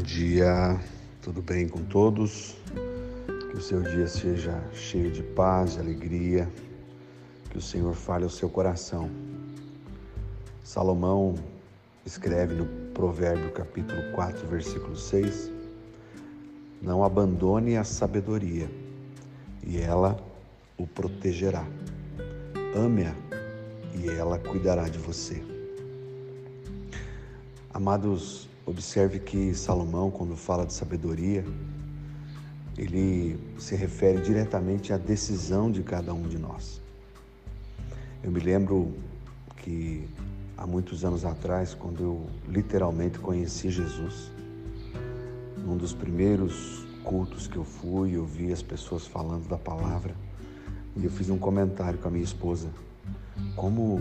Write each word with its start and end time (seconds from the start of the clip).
dia, 0.00 0.80
tudo 1.20 1.42
bem 1.42 1.68
com 1.68 1.82
todos? 1.82 2.56
Que 3.50 3.56
o 3.56 3.60
seu 3.60 3.82
dia 3.82 4.06
seja 4.06 4.62
cheio 4.72 5.10
de 5.10 5.22
paz, 5.22 5.74
de 5.74 5.80
alegria, 5.80 6.48
que 7.50 7.58
o 7.58 7.60
Senhor 7.60 7.94
fale 7.94 8.24
ao 8.24 8.30
seu 8.30 8.48
coração. 8.48 9.10
Salomão 10.62 11.34
escreve 12.06 12.54
no 12.54 12.66
Provérbio 12.92 13.50
capítulo 13.52 14.00
4, 14.14 14.46
versículo 14.46 14.96
6: 14.96 15.50
Não 16.80 17.04
abandone 17.04 17.76
a 17.76 17.84
sabedoria, 17.84 18.70
e 19.66 19.78
ela 19.78 20.16
o 20.78 20.86
protegerá. 20.86 21.66
Ame-a, 22.74 23.14
e 23.94 24.08
ela 24.08 24.38
cuidará 24.38 24.88
de 24.88 24.98
você. 24.98 25.42
Amados, 27.74 28.48
observe 28.66 29.18
que 29.18 29.54
Salomão, 29.54 30.10
quando 30.10 30.36
fala 30.36 30.64
de 30.64 30.72
sabedoria, 30.72 31.44
ele 32.76 33.38
se 33.58 33.74
refere 33.74 34.20
diretamente 34.20 34.92
à 34.92 34.96
decisão 34.96 35.70
de 35.70 35.82
cada 35.82 36.14
um 36.14 36.22
de 36.22 36.38
nós. 36.38 36.80
Eu 38.22 38.30
me 38.30 38.40
lembro 38.40 38.94
que 39.56 40.08
há 40.56 40.66
muitos 40.66 41.04
anos 41.04 41.24
atrás, 41.24 41.74
quando 41.74 42.02
eu 42.02 42.26
literalmente 42.48 43.18
conheci 43.18 43.70
Jesus, 43.70 44.30
num 45.58 45.76
dos 45.76 45.92
primeiros 45.92 46.86
cultos 47.04 47.46
que 47.46 47.56
eu 47.56 47.64
fui, 47.64 48.16
eu 48.16 48.24
vi 48.24 48.52
as 48.52 48.62
pessoas 48.62 49.06
falando 49.06 49.48
da 49.48 49.58
palavra 49.58 50.14
e 50.96 51.04
eu 51.04 51.10
fiz 51.10 51.28
um 51.30 51.38
comentário 51.38 51.98
com 51.98 52.08
a 52.08 52.10
minha 52.10 52.24
esposa: 52.24 52.68
como 53.56 54.00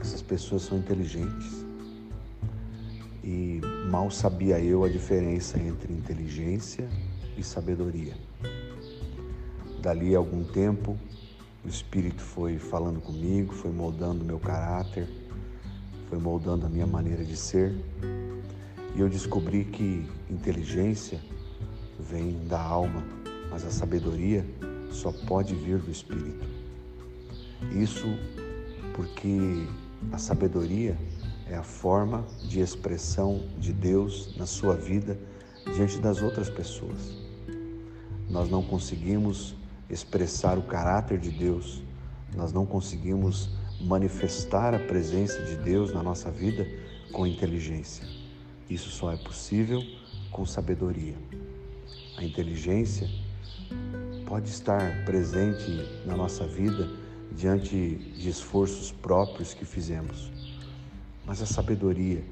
essas 0.00 0.22
pessoas 0.22 0.62
são 0.62 0.78
inteligentes 0.78 1.65
e 3.26 3.60
mal 3.90 4.08
sabia 4.08 4.60
eu 4.60 4.84
a 4.84 4.88
diferença 4.88 5.58
entre 5.58 5.92
inteligência 5.92 6.88
e 7.36 7.42
sabedoria. 7.42 8.14
Dali 9.82 10.14
a 10.14 10.18
algum 10.18 10.44
tempo, 10.44 10.96
o 11.64 11.68
Espírito 11.68 12.22
foi 12.22 12.56
falando 12.56 13.00
comigo, 13.00 13.52
foi 13.52 13.72
moldando 13.72 14.24
meu 14.24 14.38
caráter, 14.38 15.08
foi 16.08 16.18
moldando 16.18 16.66
a 16.66 16.68
minha 16.68 16.86
maneira 16.86 17.24
de 17.24 17.36
ser, 17.36 17.74
e 18.94 19.00
eu 19.00 19.08
descobri 19.08 19.64
que 19.64 20.08
inteligência 20.30 21.20
vem 21.98 22.46
da 22.46 22.60
alma, 22.60 23.02
mas 23.50 23.64
a 23.64 23.70
sabedoria 23.70 24.46
só 24.92 25.10
pode 25.26 25.52
vir 25.52 25.78
do 25.78 25.90
Espírito. 25.90 26.46
Isso 27.72 28.06
porque 28.94 29.66
a 30.12 30.18
sabedoria 30.18 30.96
é 31.48 31.54
a 31.54 31.62
forma 31.62 32.26
de 32.48 32.60
expressão 32.60 33.42
de 33.58 33.72
Deus 33.72 34.36
na 34.36 34.46
sua 34.46 34.74
vida 34.74 35.18
diante 35.74 35.98
das 35.98 36.20
outras 36.20 36.50
pessoas. 36.50 37.16
Nós 38.28 38.50
não 38.50 38.62
conseguimos 38.62 39.54
expressar 39.88 40.58
o 40.58 40.62
caráter 40.62 41.18
de 41.18 41.30
Deus, 41.30 41.82
nós 42.34 42.52
não 42.52 42.66
conseguimos 42.66 43.48
manifestar 43.80 44.74
a 44.74 44.78
presença 44.78 45.40
de 45.42 45.56
Deus 45.56 45.92
na 45.92 46.02
nossa 46.02 46.30
vida 46.30 46.66
com 47.12 47.26
inteligência. 47.26 48.06
Isso 48.68 48.90
só 48.90 49.12
é 49.12 49.16
possível 49.16 49.80
com 50.32 50.44
sabedoria. 50.44 51.14
A 52.16 52.24
inteligência 52.24 53.08
pode 54.26 54.48
estar 54.48 55.04
presente 55.04 55.70
na 56.04 56.16
nossa 56.16 56.44
vida 56.46 56.88
diante 57.30 57.94
de 57.94 58.28
esforços 58.28 58.90
próprios 58.90 59.54
que 59.54 59.64
fizemos 59.64 60.32
mas 61.26 61.42
a 61.42 61.46
sabedoria, 61.46 62.22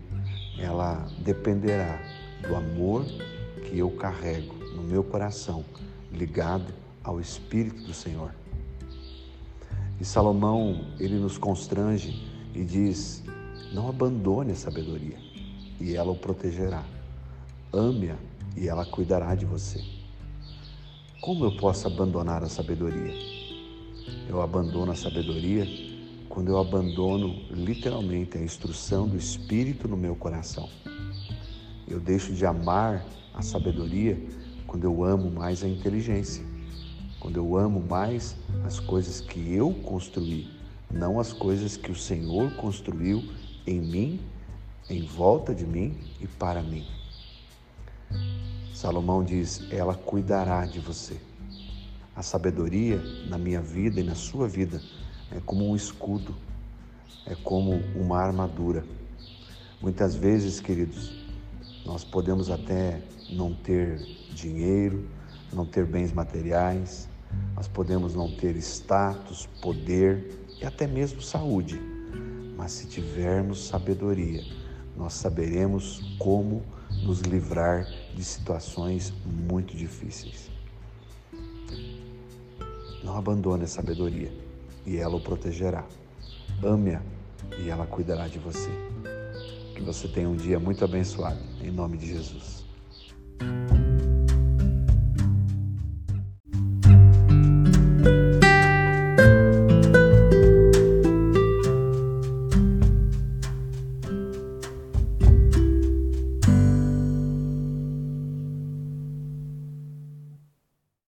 ela 0.59 1.07
dependerá 1.19 2.01
do 2.47 2.55
amor 2.55 3.05
que 3.65 3.79
eu 3.79 3.91
carrego 3.91 4.55
no 4.77 4.83
meu 4.83 5.03
coração, 5.03 5.65
ligado 6.13 6.73
ao 7.03 7.21
Espírito 7.21 7.83
do 7.83 7.93
Senhor. 7.93 8.33
E 10.01 10.05
Salomão, 10.05 10.87
ele 11.01 11.17
nos 11.17 11.37
constrange 11.37 12.23
e 12.55 12.65
diz: 12.65 13.23
não 13.73 13.89
abandone 13.89 14.53
a 14.53 14.57
sabedoria, 14.57 15.19
e 15.81 15.97
ela 15.97 16.13
o 16.13 16.17
protegerá. 16.17 16.85
Ame-a 17.73 18.17
e 18.57 18.69
ela 18.69 18.87
cuidará 18.87 19.35
de 19.35 19.45
você. 19.45 19.83
Como 21.21 21.45
eu 21.45 21.57
posso 21.57 21.87
abandonar 21.89 22.45
a 22.45 22.49
sabedoria? 22.49 23.13
Eu 24.29 24.41
abandono 24.41 24.93
a 24.93 24.95
sabedoria 24.95 25.67
quando 26.35 26.49
eu 26.49 26.59
abandono 26.59 27.41
literalmente 27.49 28.37
a 28.37 28.43
instrução 28.43 29.07
do 29.07 29.17
Espírito 29.17 29.87
no 29.87 29.97
meu 29.97 30.17
coração. 30.17 30.69
Eu 31.87 32.01
deixo 32.01 32.33
de 32.33 32.45
amar 32.45 33.07
a 33.33 33.41
sabedoria 33.41 34.21
quando 34.67 34.83
eu 34.83 35.05
amo 35.05 35.31
mais 35.31 35.63
a 35.63 35.69
inteligência, 35.69 36.45
quando 37.21 37.37
eu 37.37 37.57
amo 37.57 37.81
mais 37.81 38.37
as 38.65 38.81
coisas 38.81 39.21
que 39.21 39.55
eu 39.55 39.73
construí, 39.85 40.51
não 40.91 41.21
as 41.21 41.33
coisas 41.33 41.77
que 41.77 41.93
o 41.93 41.97
Senhor 41.97 42.51
construiu 42.57 43.23
em 43.65 43.81
mim, 43.81 44.21
em 44.91 45.03
volta 45.03 45.55
de 45.55 45.65
mim 45.65 45.97
e 46.21 46.27
para 46.27 46.63
mim. 46.63 46.85
Salomão 48.75 49.23
diz: 49.23 49.63
ela 49.71 49.95
cuidará 49.95 50.67
de 50.67 50.81
você. 50.81 51.17
A 52.17 52.23
sabedoria 52.23 53.01
na 53.29 53.39
minha 53.39 53.61
vida 53.61 54.01
e 54.01 54.05
na 54.05 54.17
sua 54.17 54.49
vida 54.49 54.81
é 55.33 55.41
como 55.45 55.69
um 55.69 55.77
escudo, 55.77 56.35
é 57.27 57.35
como 57.35 57.73
uma 57.95 58.19
armadura. 58.19 58.85
Muitas 59.81 60.15
vezes, 60.15 60.61
queridos, 60.61 61.13
nós 61.85 62.05
podemos 62.05 62.51
até 62.51 63.01
não 63.31 63.55
ter 63.55 63.99
dinheiro, 64.33 65.09
não 65.53 65.67
ter 65.67 65.85
bens 65.85 66.13
materiais, 66.13 67.09
nós 67.55 67.69
podemos 67.69 68.15
não 68.15 68.31
ter 68.37 68.57
status, 68.57 69.49
poder 69.61 70.47
e 70.61 70.65
até 70.65 70.87
mesmo 70.87 71.21
saúde, 71.21 71.81
mas 72.57 72.73
se 72.73 72.87
tivermos 72.87 73.67
sabedoria, 73.67 74.43
nós 74.97 75.15
saberemos 75.15 76.01
como 76.19 76.63
nos 77.03 77.21
livrar 77.21 77.87
de 78.15 78.23
situações 78.25 79.13
muito 79.27 79.77
difíceis. 79.77 80.51
Não 83.03 83.17
abandone 83.17 83.65
a 83.65 83.69
sabedoria 83.69 84.44
e 84.87 84.97
ela 84.97 85.17
o 85.17 85.21
protegerá. 85.21 85.85
Ame-a 86.63 87.01
e 87.59 87.69
ela 87.69 87.87
cuidará 87.87 88.29
de 88.29 88.39
você. 88.39 88.71
Que 89.75 89.83
você 89.83 90.09
tenha 90.09 90.29
um 90.29 90.37
dia 90.37 90.59
muito 90.59 90.85
abençoado, 90.85 91.39
em 91.63 91.71
nome 91.71 91.97
de 91.97 92.07
Jesus. 92.07 92.64